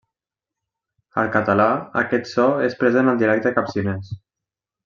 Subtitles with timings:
[1.23, 1.67] Al català
[2.03, 4.13] aquest so és present al dialecte capcinès.